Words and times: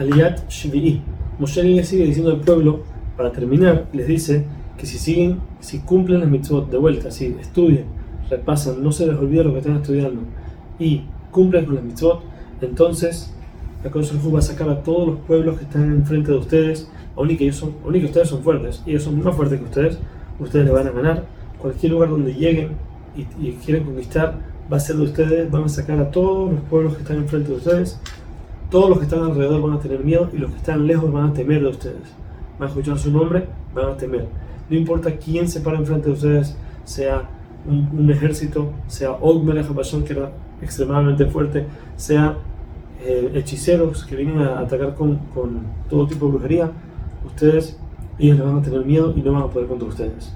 Aliyat 0.00 0.48
Shvi'i. 0.48 1.02
Moshe 1.38 1.62
le 1.62 1.84
sigue 1.84 2.06
diciendo 2.06 2.30
al 2.30 2.40
pueblo, 2.40 2.80
para 3.18 3.30
terminar, 3.32 3.86
les 3.92 4.06
dice 4.06 4.46
que 4.78 4.86
si 4.86 4.98
siguen, 4.98 5.40
si 5.60 5.80
cumplen 5.80 6.20
las 6.20 6.30
mitzvot 6.30 6.70
de 6.70 6.78
vuelta, 6.78 7.10
si 7.10 7.36
estudian, 7.38 7.84
repasan, 8.30 8.82
no 8.82 8.92
se 8.92 9.06
les 9.06 9.16
olvida 9.16 9.44
lo 9.44 9.52
que 9.52 9.58
están 9.58 9.76
estudiando 9.76 10.22
y 10.78 11.02
cumplen 11.30 11.66
con 11.66 11.74
las 11.74 11.84
mitzvot, 11.84 12.22
entonces 12.62 13.34
la 13.84 13.90
Kodesh 13.90 14.12
va 14.34 14.38
a 14.38 14.42
sacar 14.42 14.70
a 14.70 14.82
todos 14.82 15.06
los 15.06 15.18
pueblos 15.20 15.58
que 15.58 15.64
están 15.64 15.92
enfrente 15.92 16.32
de 16.32 16.38
ustedes, 16.38 16.90
aun 17.14 17.30
y 17.30 17.36
que, 17.36 17.44
ellos 17.44 17.56
son, 17.56 17.74
aun 17.84 17.96
y 17.96 18.00
que 18.00 18.06
ustedes 18.06 18.28
son 18.28 18.42
fuertes, 18.42 18.82
y 18.86 18.90
ellos 18.90 19.02
son 19.02 19.22
más 19.22 19.36
fuertes 19.36 19.58
que 19.58 19.64
ustedes, 19.66 19.98
ustedes 20.38 20.64
le 20.64 20.72
van 20.72 20.86
a 20.86 20.90
ganar. 20.92 21.24
Cualquier 21.58 21.92
lugar 21.92 22.08
donde 22.08 22.32
lleguen 22.32 22.70
y, 23.14 23.26
y 23.46 23.52
quieren 23.62 23.84
conquistar, 23.84 24.38
va 24.72 24.78
a 24.78 24.80
ser 24.80 24.96
de 24.96 25.02
ustedes, 25.02 25.50
van 25.50 25.64
a 25.64 25.68
sacar 25.68 25.98
a 25.98 26.10
todos 26.10 26.52
los 26.52 26.60
pueblos 26.62 26.94
que 26.94 27.02
están 27.02 27.18
enfrente 27.18 27.50
de 27.50 27.56
ustedes, 27.56 28.00
todos 28.70 28.88
los 28.88 28.98
que 28.98 29.04
están 29.04 29.22
alrededor 29.22 29.60
van 29.62 29.72
a 29.72 29.80
tener 29.80 30.04
miedo 30.04 30.28
y 30.32 30.38
los 30.38 30.50
que 30.50 30.56
están 30.58 30.86
lejos 30.86 31.10
van 31.12 31.30
a 31.30 31.32
temer 31.32 31.60
de 31.62 31.68
ustedes. 31.68 32.14
Van 32.58 32.68
a 32.68 32.70
escuchar 32.70 32.98
su 32.98 33.10
nombre, 33.10 33.46
van 33.74 33.90
a 33.90 33.96
temer. 33.96 34.26
No 34.68 34.76
importa 34.76 35.16
quién 35.16 35.48
se 35.48 35.60
para 35.60 35.78
enfrente 35.78 36.06
de 36.06 36.12
ustedes, 36.12 36.56
sea 36.84 37.28
un, 37.66 38.10
ejército, 38.10 38.70
sea 38.86 39.12
Og 39.12 39.44
que 40.04 40.12
era 40.12 40.30
extremadamente 40.62 41.26
fuerte, 41.26 41.66
sea 41.96 42.36
eh, 43.02 43.32
hechiceros 43.34 44.04
que 44.04 44.16
vienen 44.16 44.38
a 44.38 44.60
atacar 44.60 44.94
con, 44.94 45.18
todo 45.88 46.06
tipo 46.06 46.26
de 46.26 46.32
brujería, 46.32 46.70
ustedes, 47.26 47.76
ellos 48.18 48.38
van 48.38 48.58
a 48.58 48.62
tener 48.62 48.84
miedo 48.84 49.12
y 49.16 49.20
no 49.20 49.32
van 49.32 49.42
a 49.42 49.46
poder 49.46 49.68
contra 49.68 49.88
ustedes. 49.88 50.34